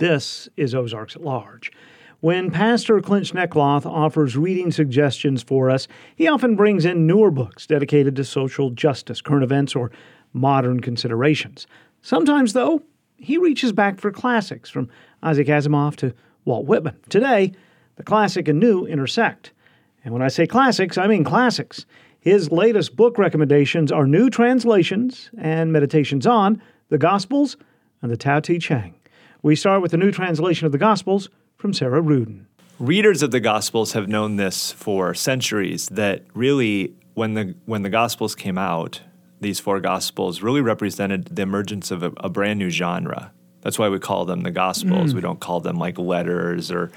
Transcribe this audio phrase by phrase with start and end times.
[0.00, 1.70] This is Ozarks at Large.
[2.20, 7.66] When Pastor Clint Schnekloth offers reading suggestions for us, he often brings in newer books
[7.66, 9.90] dedicated to social justice, current events, or
[10.32, 11.66] modern considerations.
[12.00, 12.80] Sometimes, though,
[13.16, 14.88] he reaches back for classics from
[15.22, 16.14] Isaac Asimov to
[16.46, 16.96] Walt Whitman.
[17.10, 17.52] Today,
[17.96, 19.52] the classic and new intersect.
[20.02, 21.84] And when I say classics, I mean classics.
[22.20, 27.58] His latest book recommendations are new translations and meditations on the Gospels
[28.00, 28.94] and the Tao Te Ching.
[29.42, 32.44] We start with a new translation of the Gospels from Sarah Ruden.
[32.78, 37.88] Readers of the Gospels have known this for centuries that really when the when the
[37.90, 39.00] Gospels came out,
[39.40, 43.32] these four Gospels really represented the emergence of a, a brand new genre.
[43.62, 45.12] That's why we call them the Gospels.
[45.12, 45.14] Mm.
[45.14, 46.90] We don't call them like letters or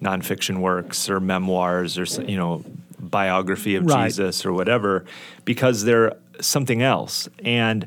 [0.00, 2.64] nonfiction works or memoirs or you know
[3.00, 4.06] biography of right.
[4.06, 5.04] Jesus or whatever,
[5.44, 7.28] because they're something else.
[7.44, 7.86] And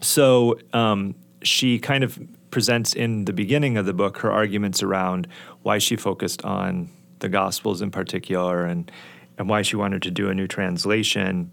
[0.00, 2.18] so um, she kind of
[2.56, 5.28] presents in the beginning of the book her arguments around
[5.60, 6.88] why she focused on
[7.18, 8.90] the Gospels in particular and
[9.36, 11.50] and why she wanted to do a new translation.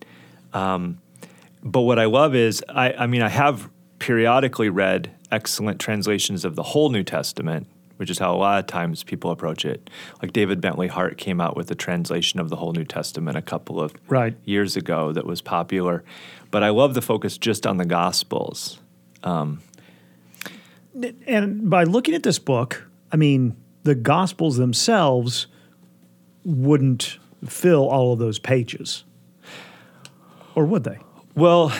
[0.53, 1.01] Um,
[1.61, 6.55] but what I love is, I, I mean, I have periodically read excellent translations of
[6.55, 7.67] the whole New Testament,
[7.97, 9.89] which is how a lot of times people approach it.
[10.21, 13.41] Like David Bentley Hart came out with a translation of the whole New Testament a
[13.41, 14.37] couple of right.
[14.45, 16.01] years ago that was popular.
[16.49, 18.79] But I love the focus just on the Gospels.
[19.21, 19.59] Um,
[21.27, 25.47] and by looking at this book, I mean, the Gospels themselves
[26.43, 29.03] wouldn't fill all of those pages.
[30.55, 30.99] Or would they?
[31.35, 31.73] Well,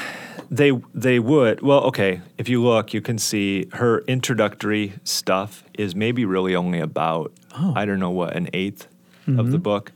[0.49, 1.61] they they would.
[1.61, 2.21] Well, okay.
[2.37, 7.73] If you look, you can see her introductory stuff is maybe really only about oh.
[7.75, 8.87] I don't know what an 8th
[9.27, 9.39] mm-hmm.
[9.39, 9.63] of the mm-hmm.
[9.63, 9.91] book,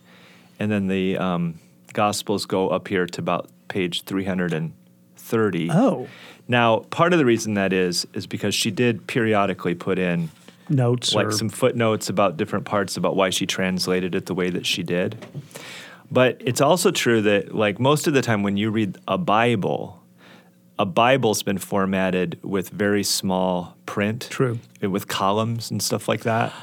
[0.59, 1.59] and then the um,
[1.94, 4.74] Gospels go up here to about page three hundred and
[5.16, 5.70] thirty.
[5.72, 6.08] Oh.
[6.48, 10.30] Now, part of the reason that is is because she did periodically put in
[10.70, 14.66] notes, like some footnotes about different parts about why she translated it the way that
[14.66, 15.25] she did.
[16.09, 20.02] But it's also true that, like most of the time, when you read a Bible,
[20.80, 24.28] a Bible's been formatted with very small print.
[24.29, 24.59] True.
[24.81, 26.53] With columns and stuff like that.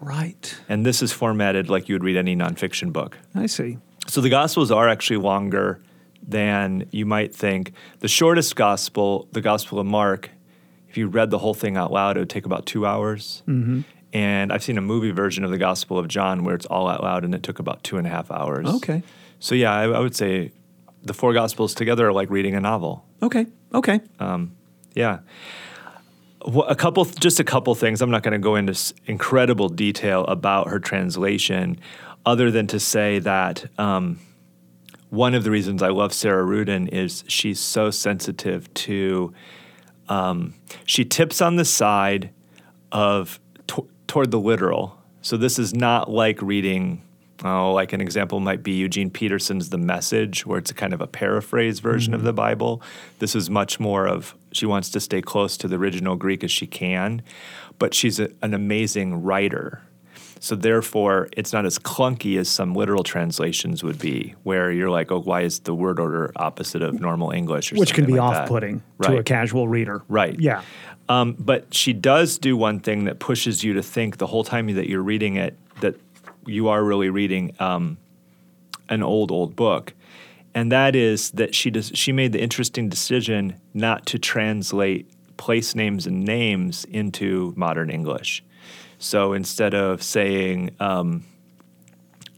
[0.00, 0.56] Right.
[0.68, 3.18] And this is formatted like you would read any nonfiction book.
[3.34, 3.78] I see.
[4.08, 5.80] So the Gospels are actually longer
[6.26, 7.72] than you might think.
[8.00, 10.30] The shortest Gospel, the Gospel of Mark,
[10.88, 13.42] if you read the whole thing out loud, it would take about two hours.
[13.46, 13.82] Mm-hmm.
[14.12, 17.02] And I've seen a movie version of the Gospel of John where it's all out
[17.02, 18.66] loud and it took about two and a half hours.
[18.66, 19.02] Okay.
[19.38, 20.50] So yeah, I, I would say
[21.02, 23.04] the four Gospels together are like reading a novel.
[23.22, 23.46] Okay.
[23.72, 24.00] Okay.
[24.18, 24.56] Um,
[24.94, 25.20] yeah.
[26.66, 28.00] A couple, just a couple things.
[28.00, 31.78] I'm not going to go into incredible detail about her translation,
[32.24, 34.18] other than to say that um,
[35.10, 39.32] one of the reasons I love Sarah Ruden is she's so sensitive to.
[40.08, 40.54] Um,
[40.84, 42.30] she tips on the side
[42.90, 43.38] of
[43.68, 44.98] t- toward the literal.
[45.22, 47.02] So this is not like reading
[47.42, 51.00] Oh, like an example might be Eugene Peterson's The Message, where it's a kind of
[51.00, 52.20] a paraphrase version mm-hmm.
[52.20, 52.82] of the Bible.
[53.18, 56.50] This is much more of she wants to stay close to the original Greek as
[56.50, 57.22] she can,
[57.78, 59.80] but she's a, an amazing writer.
[60.42, 65.12] So therefore, it's not as clunky as some literal translations would be, where you're like,
[65.12, 67.74] oh, why is the word order opposite of normal English?
[67.74, 70.02] Which can be like off-putting to a casual reader.
[70.08, 70.40] Right.
[70.40, 70.62] Yeah.
[71.10, 74.74] Um, but she does do one thing that pushes you to think the whole time
[74.74, 75.96] that you're reading it that
[76.46, 77.98] you are really reading um,
[78.88, 79.92] an old old book,
[80.54, 85.74] and that is that she does she made the interesting decision not to translate place
[85.74, 88.42] names and names into modern English.
[89.00, 91.24] So instead of saying um,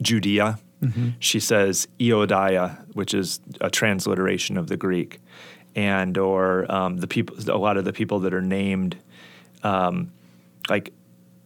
[0.00, 1.10] Judea, mm-hmm.
[1.18, 5.20] she says Eodia, which is a transliteration of the Greek,
[5.74, 8.96] and or um, the people a lot of the people that are named
[9.64, 10.12] um,
[10.70, 10.92] like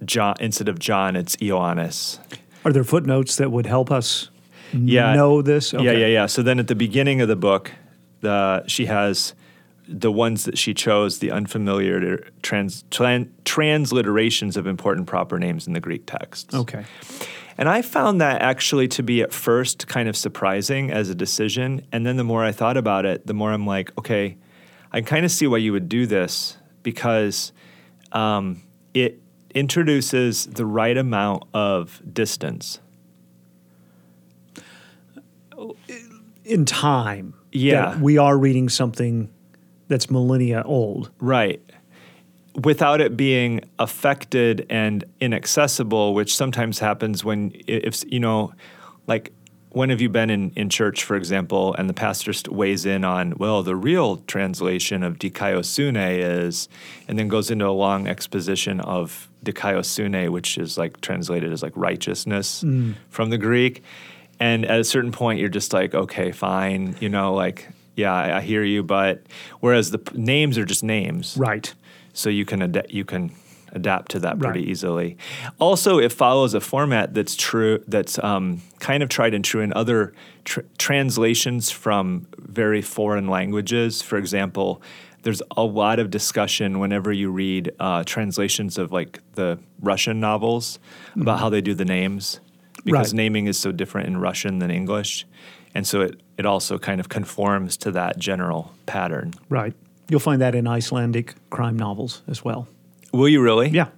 [0.05, 2.19] John instead of John, it's Ioannis.
[2.67, 4.29] Are there footnotes that would help us
[4.75, 5.73] yeah, know this?
[5.73, 5.85] Okay.
[5.85, 6.27] Yeah, yeah, yeah.
[6.27, 7.73] So then at the beginning of the book,
[8.21, 9.35] the she has
[9.89, 15.73] the ones that she chose, the unfamiliar trans, tran, transliterations of important proper names in
[15.73, 16.55] the Greek texts.
[16.55, 16.85] Okay.
[17.59, 21.87] And I found that actually to be at first kind of surprising as a decision.
[21.93, 24.37] And then the more I thought about it, the more I'm like, okay,
[24.93, 27.53] I kind of see why you would do this because
[28.13, 28.63] um,
[28.93, 29.21] it
[29.55, 32.81] introduces the right amount of distance
[36.45, 37.35] in time.
[37.53, 37.99] Yeah.
[37.99, 39.31] we are reading something
[39.89, 41.11] that's millennia old.
[41.19, 41.61] Right.
[42.65, 48.53] Without it being affected and inaccessible, which sometimes happens when, if, you know,
[49.07, 49.33] like
[49.71, 53.05] when have you been in, in church, for example, and the pastor st- weighs in
[53.05, 56.69] on, well, the real translation of dikaiosune is,
[57.09, 61.75] and then goes into a long exposition of dikaiosune, which is like translated as like
[61.77, 62.95] righteousness mm.
[63.11, 63.83] from the Greek.
[64.41, 68.37] And at a certain point, you're just like, okay, fine, you know, like, yeah, I,
[68.39, 69.23] I hear you, but
[69.61, 71.75] whereas the p- names are just names, Right.
[72.13, 73.33] so you can ad- you can
[73.73, 74.69] adapt to that pretty Right.
[74.69, 75.17] easily.
[75.59, 79.73] Also, it follows a format that's true that's um, kind of tried and true in
[79.75, 80.13] other
[80.45, 84.01] tr- translations from very foreign languages.
[84.03, 84.81] For example,
[85.23, 90.79] there's a lot of discussion whenever you read uh, translations of like the Russian novels
[91.21, 92.41] about how they do the names
[92.87, 93.19] because Right.
[93.19, 95.27] naming is so different in Russian than English.
[95.75, 99.35] And so it, it also kind of conforms to that general pattern.
[99.51, 99.75] Right.
[100.09, 102.67] You'll find that in Icelandic crime novels as well.
[103.13, 103.69] Will you really?
[103.69, 103.89] Yeah.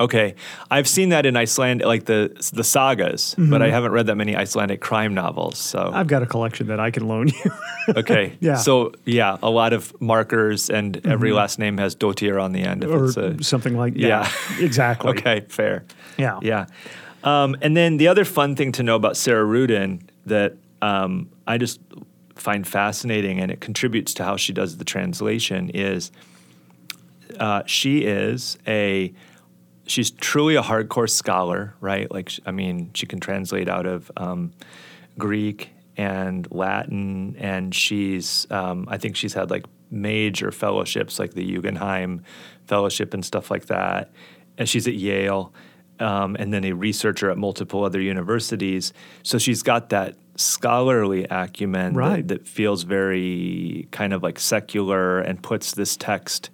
[0.00, 0.34] Okay,
[0.68, 3.72] I've seen that in Iceland, like the the sagas, but I mm-hmm.
[3.72, 5.58] haven't read that many Icelandic crime novels.
[5.58, 7.52] So I've got a collection that I can loan you.
[7.96, 8.56] okay, Yeah.
[8.56, 11.36] So yeah, a lot of markers, and every mm-hmm.
[11.36, 12.82] last name has dotir on the end.
[12.82, 14.28] If or it's a, something like yeah,
[14.58, 14.64] Yeah.
[14.64, 15.10] exactly.
[15.18, 15.84] okay, fair.
[16.18, 16.40] Yeah.
[16.42, 16.66] Yeah.
[17.24, 21.58] Um, and then the other fun thing to know about Sarah Ruden that um, I
[21.58, 21.80] just
[22.34, 26.10] find fascinating and it contributes to how she does the translation is
[27.38, 29.12] uh, she is a
[29.86, 32.10] she's truly a hardcore scholar, right?
[32.10, 34.52] Like I mean, she can translate out of um,
[35.18, 41.44] Greek and Latin, and she's um, I think she's had like major fellowships like the
[41.44, 42.22] Guggenheim
[42.66, 44.10] Fellowship and stuff like that,
[44.58, 45.52] and she's at Yale.
[46.00, 48.92] Um, and then a researcher at multiple other universities.
[49.22, 52.28] So she's got that scholarly acumen that- Right.
[52.28, 56.50] that feels very kind of like secular and puts this text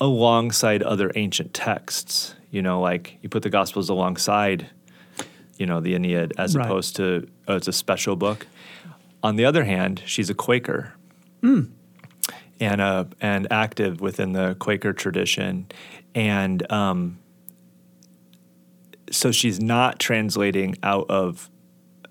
[0.00, 2.34] alongside other ancient texts.
[2.50, 4.66] You know, like you put the Gospels alongside,
[5.56, 6.66] you know, the Aeneid as Right.
[6.66, 8.46] opposed to oh, it's a special book.
[9.22, 10.94] On the other hand, she's a Quaker.
[11.42, 15.66] And, uh, and active within the Quaker tradition.
[16.14, 17.18] And um,
[19.10, 21.50] so she's not translating out of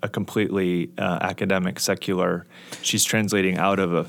[0.03, 2.45] a completely uh, academic secular.
[2.81, 4.05] She's translating out of a,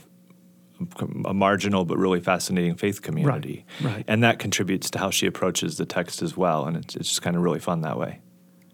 [1.27, 4.05] a marginal but really fascinating faith community, right.
[4.09, 6.65] And that contributes to how she approaches the text as well.
[6.67, 8.21] And it's, it's just kind of really fun that way.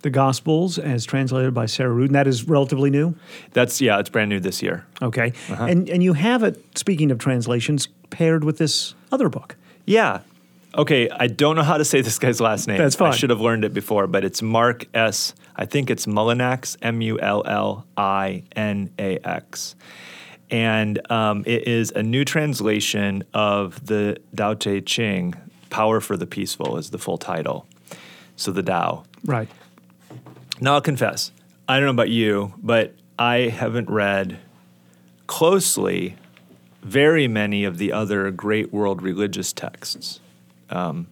[0.03, 3.17] The Gospels, as translated by Sarah Ruden, that is relatively new.
[3.55, 4.87] That's yeah, it's brand new this year.
[5.03, 5.65] Okay, Uh-huh.
[5.65, 6.79] and and you have it.
[6.79, 9.57] Speaking of translations, paired with this other book.
[9.85, 10.21] Yeah.
[10.75, 12.79] Okay, I don't know how to say this guy's last name.
[12.79, 13.13] That's fine.
[13.13, 15.35] I should have learned it before, but it's Marc S.
[15.55, 19.75] I think it's Mullinax, M U L L I N A X.
[20.51, 25.35] And um, it is a new translation of the Tao Te Ching,
[25.71, 27.67] Power for the Peaceful is the full title.
[28.37, 29.05] So the Tao.
[29.25, 29.49] Right.
[30.61, 31.33] Now I'll confess,
[31.69, 34.39] I don't know about you, but I haven't read
[35.27, 36.17] closely
[36.83, 40.21] very many of the other great world religious texts.
[40.71, 41.09] Um,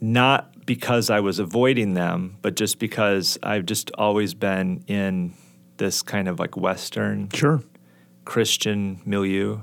[0.00, 5.34] not because I was avoiding them, but just because I've just always been in
[5.76, 7.62] this kind of like Western Sure.
[8.24, 9.60] Christian milieu.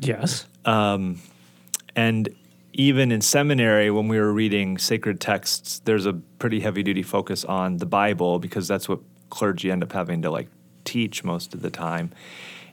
[0.00, 0.46] Yes.
[0.64, 2.28] And
[2.72, 7.44] even in seminary, when we were reading sacred texts, there's a pretty heavy duty focus
[7.44, 9.00] on the Bible because that's what
[9.30, 10.48] clergy end up having to like
[10.84, 12.12] teach most of the time.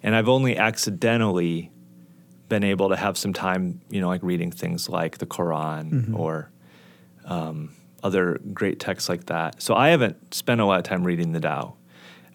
[0.03, 1.71] And I've only accidentally
[2.49, 6.51] been able to have some time, you know, like reading things like the Quran or
[7.25, 9.61] um, other great texts like that.
[9.61, 11.75] So I haven't spent a lot of time reading the Tao.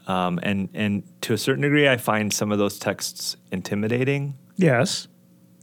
[0.07, 4.37] Um, and, and to a certain degree, I find some of those texts intimidating.
[4.57, 5.07] Yes.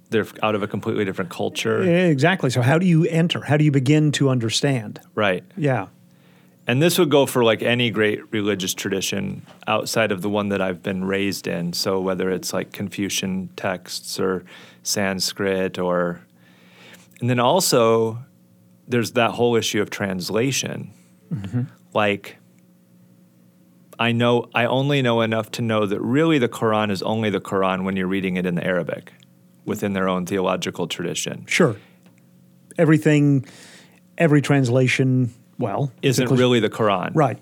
[0.10, 1.82] They're out of a completely different culture.
[1.82, 2.50] Exactly.
[2.50, 3.42] So how do you enter?
[3.42, 5.01] How do you begin to understand?
[5.16, 5.44] Right.
[5.58, 5.88] Yeah.
[6.68, 10.62] And this would go for like any great religious tradition outside of the one that
[10.62, 11.72] I've been raised in.
[11.72, 14.44] So whether it's like Confucian texts or
[14.84, 16.22] Sanskrit or
[17.22, 18.20] and then also
[18.88, 20.94] there's that whole issue of translation.
[21.34, 21.64] Mm-hmm.
[21.94, 22.38] Like
[23.98, 27.42] I know I only know enough to know that really the Quran is only the
[27.42, 29.14] Quran when you're reading it in the Arabic
[29.64, 31.46] within their own theological tradition.
[31.48, 31.78] Sure.
[32.78, 33.46] Everything,
[34.18, 37.12] every translation, well, Isn't really the Quran.
[37.16, 37.40] right.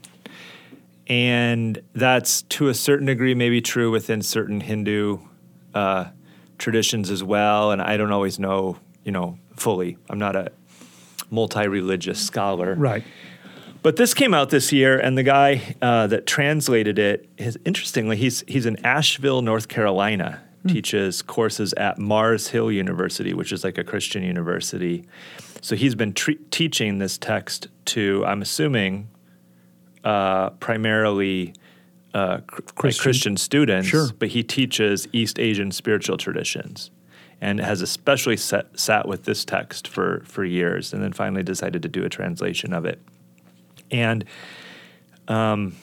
[1.08, 5.20] and that's to a certain degree maybe true within certain Hindu
[5.74, 6.06] uh,
[6.58, 7.72] traditions as well.
[7.72, 9.98] And I don't always know, you know, fully.
[10.10, 10.52] I'm not a
[11.30, 13.04] multi-religious scholar, Right.
[13.82, 18.18] But this came out this year, and the guy uh, that translated it is interestingly
[18.18, 20.42] he's he's in Asheville, North Carolina.
[20.68, 25.06] Teaches courses at Mars Hill University, which is like a Christian university.
[25.66, 29.08] So he's been tre- teaching this text to, I'm assuming,
[30.04, 31.56] uh, primarily
[32.14, 33.02] uh, cr- Christian.
[33.02, 34.10] Christian students, Sure.
[34.20, 36.92] but he teaches East Asian spiritual traditions,
[37.42, 41.82] and has especially sat, sat with this text for for years, and then finally decided
[41.82, 43.02] to do a translation of it.
[43.90, 44.24] And
[45.28, 45.76] um,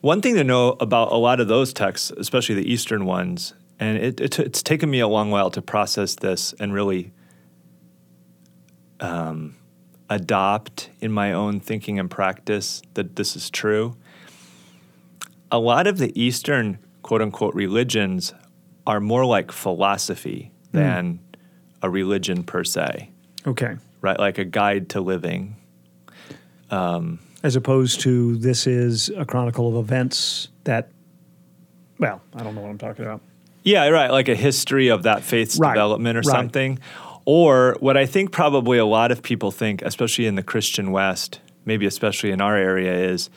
[0.00, 3.98] one thing to know about a lot of those texts, especially the Eastern ones, and
[3.98, 7.12] it, it, it's taken me a long while to process this and really
[9.00, 9.56] um,
[10.08, 13.96] adopt in my own thinking and practice that this is true.
[15.50, 18.32] A lot of the Eastern quote unquote religions
[18.86, 21.18] are more like philosophy than
[21.82, 23.10] a religion per se,
[23.46, 23.76] Okay.
[24.00, 24.18] right?
[24.18, 25.56] Like a guide to living.
[26.70, 30.90] As opposed to this is a chronicle of events that,
[31.98, 33.22] well, I don't know what I'm talking about.
[33.62, 34.10] Yeah, right.
[34.10, 36.26] Like a history of that faith's Right, development or right.
[36.26, 36.78] something.
[37.24, 41.40] Or what I think probably a lot of people think, especially in the Christian West,
[41.64, 43.30] maybe especially in our area, is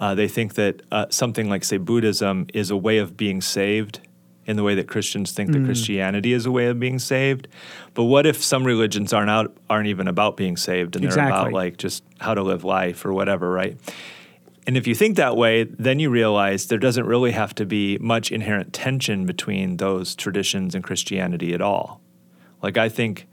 [0.00, 4.00] uh, they think that uh, something like, say, Buddhism is a way of being saved
[4.46, 5.52] in the way that Christians think Mm.
[5.52, 7.46] that Christianity is a way of being saved.
[7.94, 11.52] But what if some religions aren't out, aren't even about being saved and they're about
[11.52, 13.78] like just how to live life or whatever, right?
[14.66, 17.98] And if you think that way, then you realize there doesn't really have to be
[17.98, 22.00] much inherent tension between those traditions and Christianity at all.
[22.62, 23.26] Like I think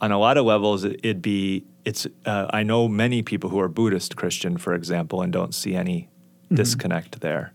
[0.00, 2.06] on a lot of levels, it- it'd be it's.
[2.26, 6.08] Uh, I know many people who are Buddhist Christian, for example, and don't see any
[6.52, 7.52] disconnect there.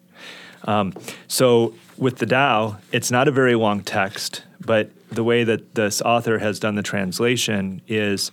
[0.64, 0.94] Um,
[1.28, 6.02] so with the Tao, it's not a very long text, but the way that this
[6.02, 8.32] author has done the translation is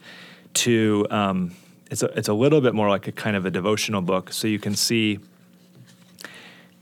[0.54, 1.52] to um,
[1.90, 4.32] it's a, it's a little bit more like a kind of a devotional book.
[4.32, 5.18] So you can see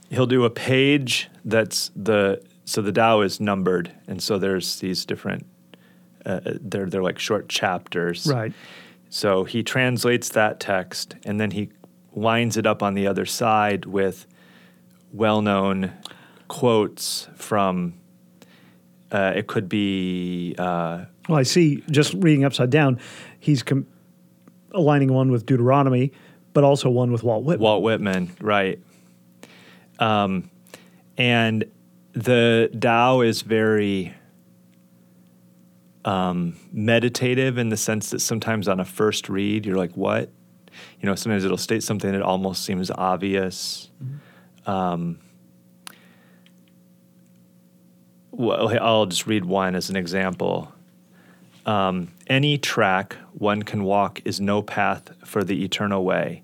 [0.09, 5.03] he'll do a page that's the so the Tao is numbered, and so there's these
[5.03, 5.45] different
[6.25, 8.27] uh, they're they're like short chapters.
[8.27, 8.53] Right.
[9.09, 11.69] So he translates that text and then he
[12.13, 14.25] lines it up on the other side with
[15.11, 15.91] well known
[16.47, 17.93] quotes from,
[19.11, 22.99] uh, it could be, uh, Well, I see, just reading upside down,
[23.39, 23.87] he's com-
[24.71, 26.11] aligning one with Deuteronomy,
[26.53, 27.63] but also one with Walt Whitman.
[27.63, 28.79] Walt Whitman, right.
[29.99, 30.49] Um,
[31.17, 31.65] and
[32.13, 34.13] the Tao is very
[36.05, 40.29] um, meditative in the sense that sometimes on a first read, you're like, what?
[40.99, 43.89] You know, sometimes it'll state something that almost seems obvious.
[44.65, 45.19] Um,
[48.31, 50.71] well, I'll just read one as an example.
[51.65, 56.43] Um, any track one can walk is no path for the eternal way.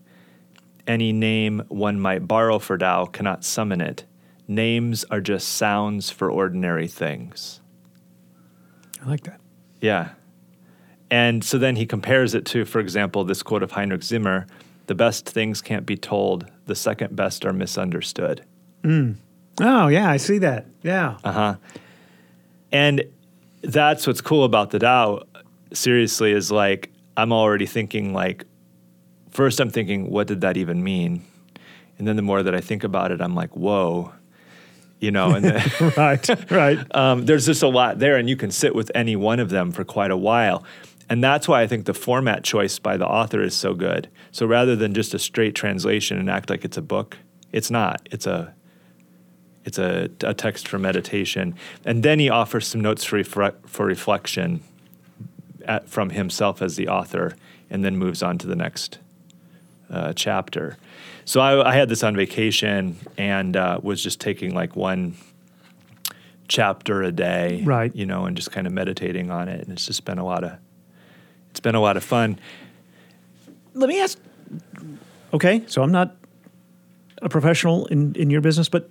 [0.86, 4.06] Any name one might borrow for Tao cannot summon it.
[4.48, 7.62] Names are just sounds for ordinary things.
[9.04, 9.42] I like that.
[9.82, 10.10] Yeah.
[11.10, 14.48] And so then he compares it to, for example, this quote of Heinrich Zimmer
[14.88, 18.44] the best things can't be told, the second best are misunderstood.
[19.60, 20.66] Oh, yeah, I see that.
[20.82, 21.18] Yeah.
[21.24, 21.56] Uh huh.
[22.72, 23.04] And
[23.62, 25.24] that's what's cool about the Tao,
[25.74, 28.46] seriously, is like, I'm already thinking, like,
[29.30, 31.26] first I'm thinking, what did that even mean?
[31.98, 34.14] And then the more that I think about it, I'm like, whoa.
[35.00, 36.96] You know, and then, right, right.
[36.96, 39.72] um, there's just a lot there, and you can sit with any one of them
[39.72, 40.64] for quite a while.
[41.10, 44.10] And that's why I think the format choice by the author is so good.
[44.32, 47.18] So rather than just a straight translation and act like it's a book,
[47.52, 48.08] it's not.
[48.12, 48.54] It's a
[49.68, 51.54] it's a, a text for meditation.
[51.84, 54.64] And then he offers some notes for, refre- for reflection
[55.66, 57.36] at, from himself as the author,
[57.70, 59.00] and then moves on to the next
[59.90, 60.78] uh, chapter.
[61.28, 65.16] So I, I had this on vacation and uh, was just taking like one
[66.48, 67.94] chapter a day, Right.
[67.94, 69.60] You know, and just kind of meditating on it.
[69.60, 70.54] And it's just been a lot of
[71.50, 72.40] it's been a lot of fun.
[73.74, 74.18] Let me ask.
[75.34, 76.16] Okay, so I'm not
[77.22, 78.90] a professional in, in your business, but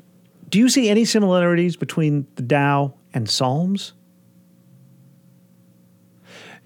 [0.50, 3.94] do you see any similarities between the Tao and Psalms?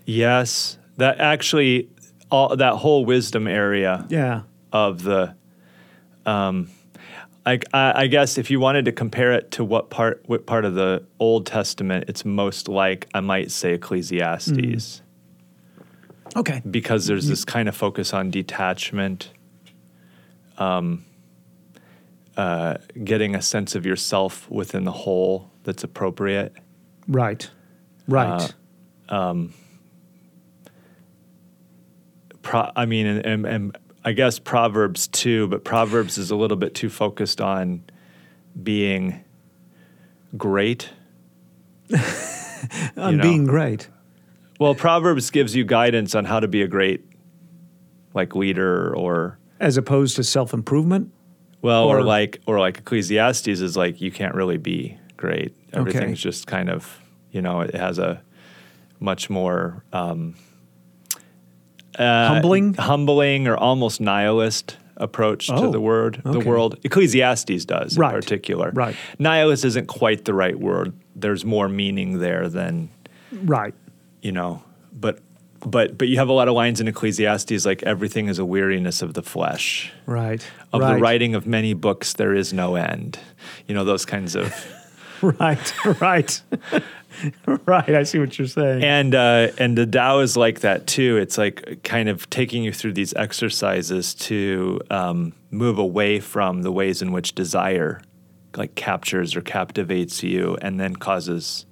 [0.05, 1.89] Yes, that actually
[2.29, 4.43] all that whole wisdom area Yeah.
[4.73, 5.37] of the
[6.31, 6.71] um
[7.47, 10.75] I, I guess if you wanted to compare it to what part what part of
[10.75, 15.03] the Old Testament, it's most like I might say Ecclesiastes
[16.37, 16.63] Okay.
[16.71, 19.33] because there's this kind of focus on detachment,
[20.59, 21.05] um,
[22.37, 26.53] uh, getting a sense of yourself within the whole that's appropriate.
[27.09, 27.51] Right.
[28.07, 28.55] Right.
[32.43, 36.57] Pro, I mean, and, and, and I guess Proverbs too, but Proverbs is a little
[36.57, 37.83] bit too focused on
[38.61, 39.25] being
[40.37, 40.91] great.
[42.97, 43.23] On know.
[43.23, 43.89] being great.
[44.59, 47.05] Well, Proverbs gives you guidance on how to be a great,
[48.13, 51.13] like leader or as opposed to self improvement.
[51.63, 55.55] Well, or, Or- like or like Ecclesiastes is like you can't really be great.
[55.73, 56.99] Everything's just kind of
[57.33, 58.23] you know it has a
[58.99, 60.35] much more um,
[62.01, 62.75] uh, Humbling?
[62.75, 66.79] humbling or almost nihilist approach to Oh, the word the world.
[66.85, 68.71] Ecclesiastes does Right, in particular.
[68.75, 68.95] right.
[69.19, 70.93] Nihilist isn't quite the right word.
[71.17, 72.91] There's more meaning there than
[73.33, 73.75] Right.
[74.23, 75.21] you know, but
[75.65, 79.03] but but you have a lot of lines in Ecclesiastes like everything is a weariness
[79.03, 79.93] of the flesh.
[80.07, 80.43] Right.
[80.73, 80.95] Of right.
[80.95, 83.19] the writing of many books there is no end.
[83.69, 84.53] You know, those kinds of
[85.41, 86.01] Right.
[86.01, 86.43] Right.
[87.67, 87.91] right.
[87.91, 88.83] I see what you're saying.
[88.83, 91.17] and uh, and the Tao is like that too.
[91.19, 96.73] It's like kind of taking you through these exercises to um, move away from the
[96.73, 98.01] ways in which desire
[98.57, 101.67] like captures or captivates you, and then causes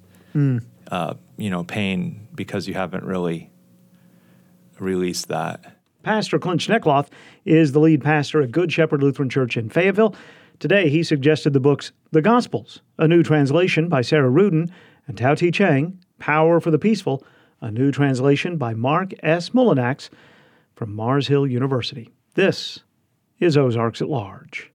[0.91, 3.49] uh, you know pain because you haven't really
[4.79, 5.77] released that.
[6.03, 7.07] Pastor Clint Schnekloth
[7.45, 10.15] is the lead pastor at Good Shepherd Lutheran Church in Fayetteville.
[10.59, 14.69] Today, he suggested the books The Gospels, a new translation by Sarah Ruden,
[15.07, 17.23] and Tao Te Ching, Power for the Peaceful,
[17.61, 19.51] a new translation by Marc S.
[19.51, 20.09] Mullinax
[20.75, 22.09] from Mars Hill University.
[22.33, 22.79] This
[23.39, 24.67] is Ozarks at Large.